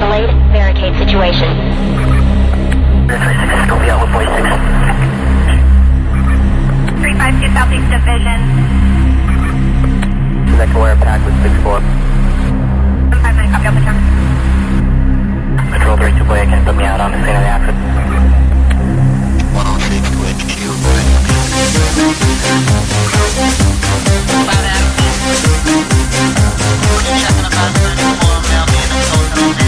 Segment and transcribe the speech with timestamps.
[0.00, 1.52] Adelaide, barricade situation.
[3.04, 4.48] 356, Sylvia, with voice 6.
[7.04, 8.40] 352 Southeast Division.
[10.56, 11.84] Select wire pack with 6-4.
[13.12, 14.00] 159, copy, Alpha Charlie.
[15.68, 17.84] Patrol 32 boy, can put me out on the scene of the accident.
[19.52, 20.80] 106 to HQ,
[24.48, 24.96] Cloud Adams.
[26.88, 29.59] We're checking about the form now being a total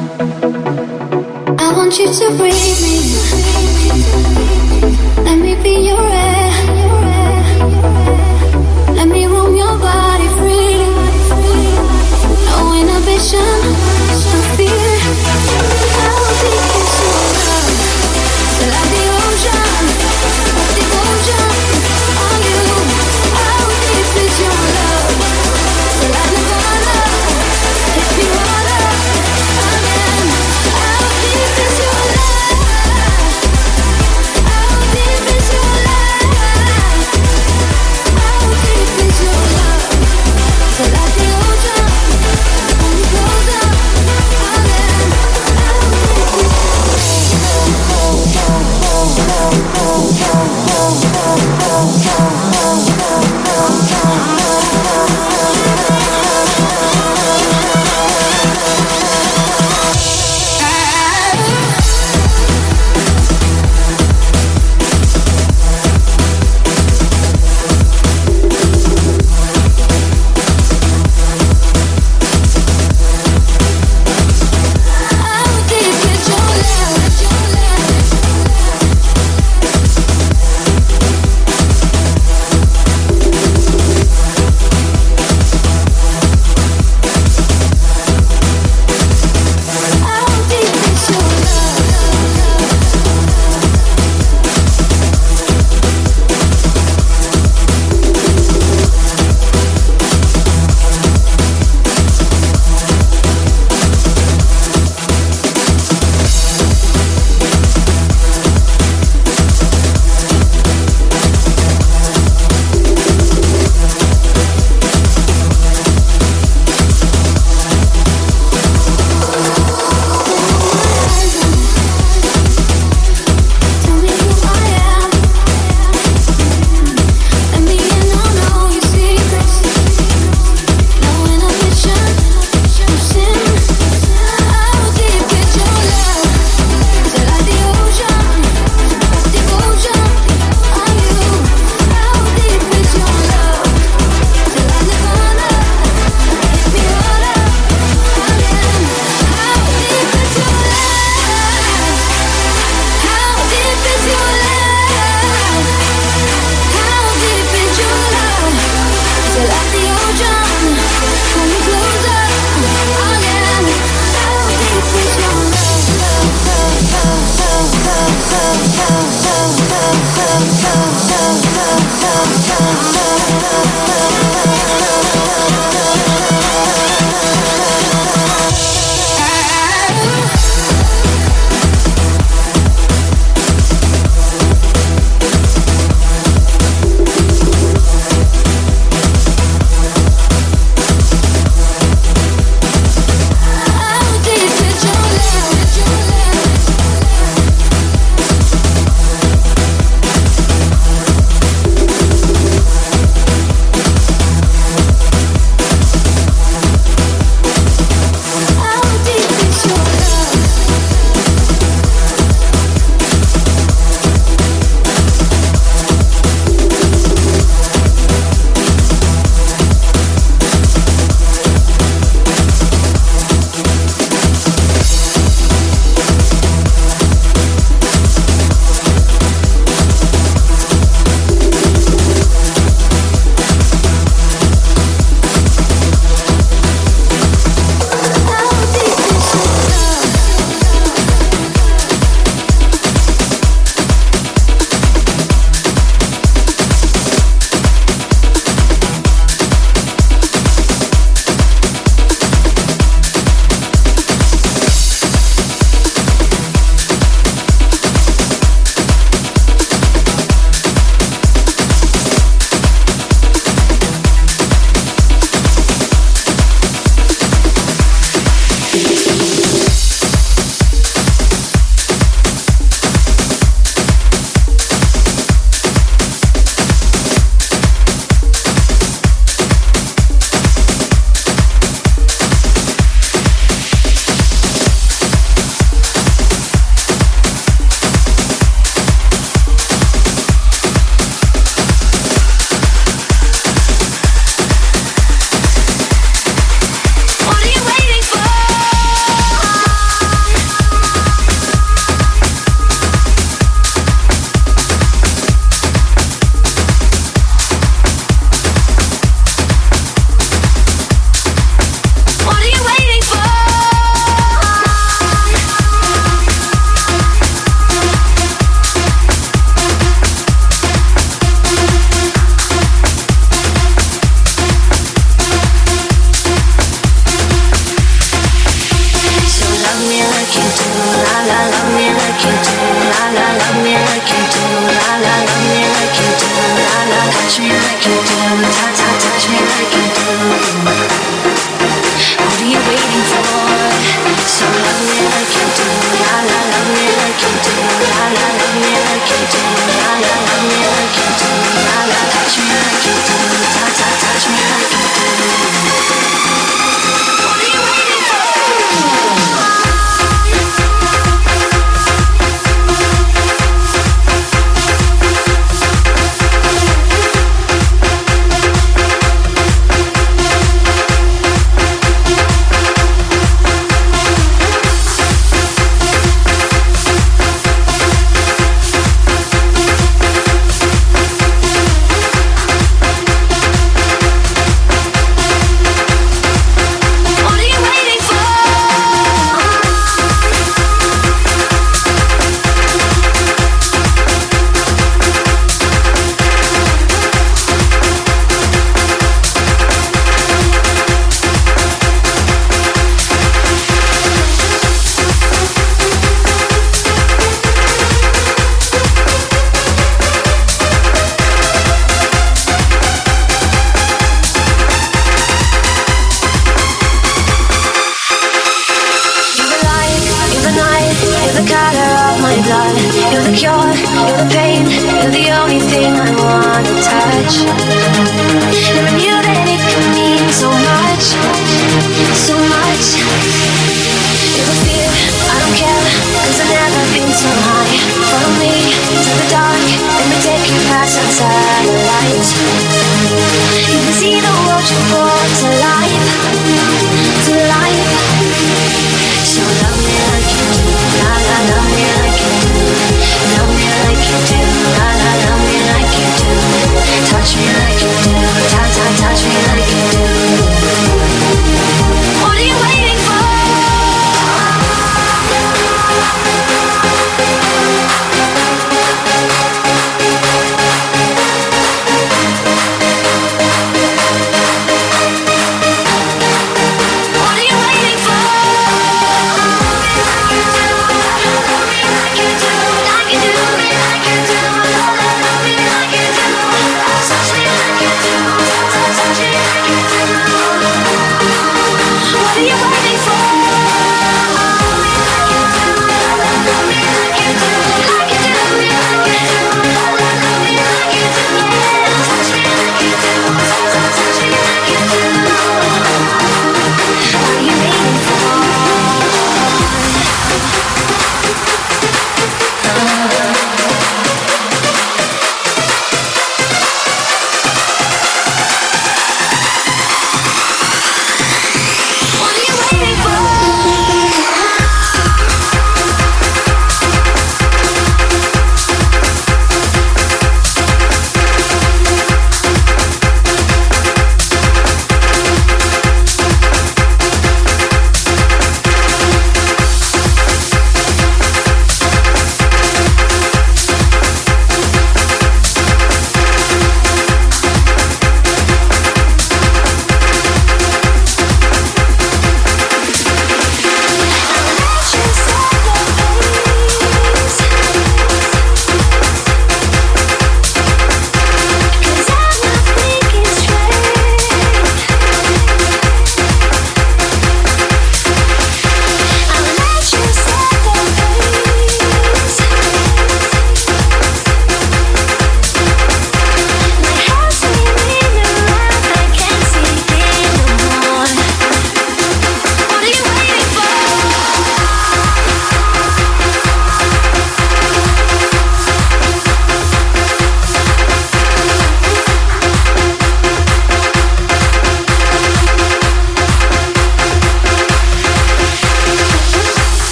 [0.00, 1.74] How
[5.42, 6.29] deep is your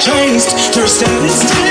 [0.00, 1.69] chased they're standing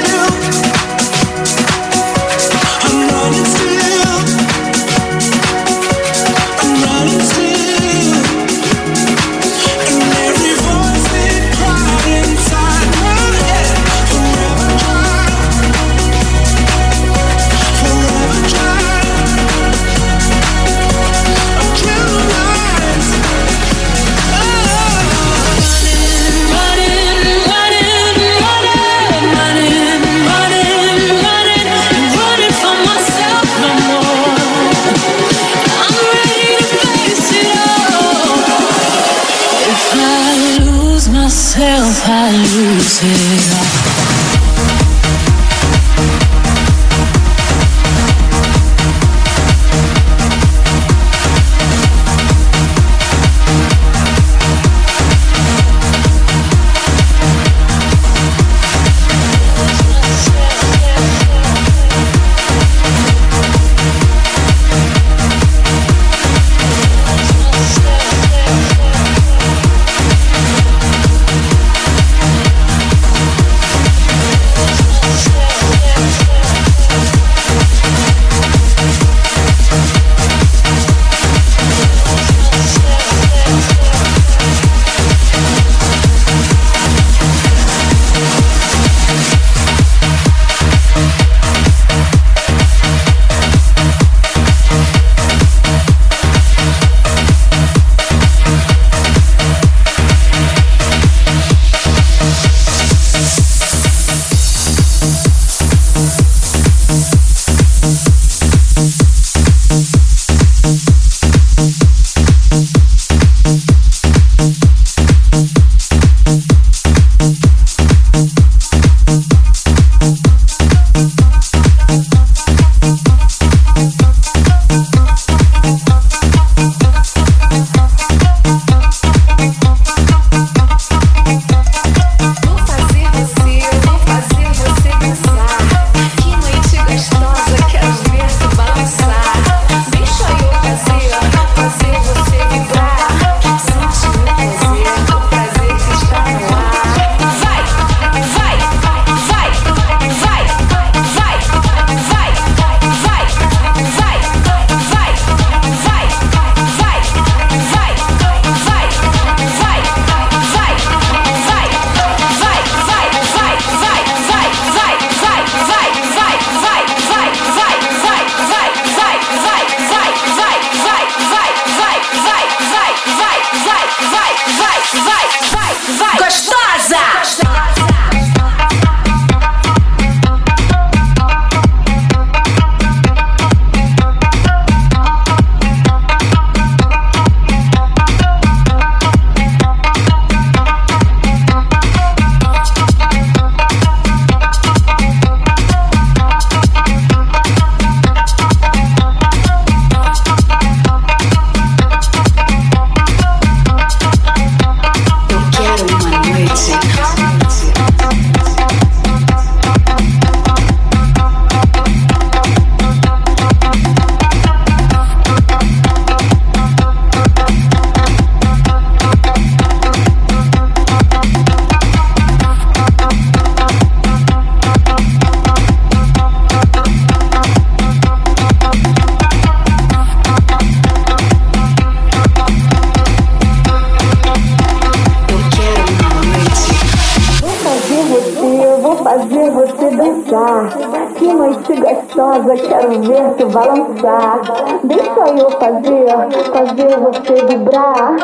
[242.40, 244.42] casa, quero ver tu balançar.
[244.84, 246.08] Deixa eu fazer,
[246.52, 248.16] fazer você vibrar.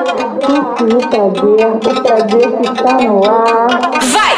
[0.78, 3.68] Sinta o prazer, o prazer que está no ar.
[4.12, 4.35] Vai!